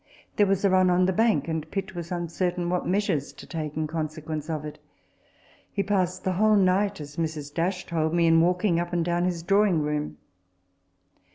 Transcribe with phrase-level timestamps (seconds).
[0.37, 3.45] There was a run on the bank, and Pitt was un certain what measures to
[3.45, 4.79] take in consequence of it.
[5.71, 7.85] He passed the whole night (as Mrs.
[7.85, 10.17] told me) in walking up and down his drawing room.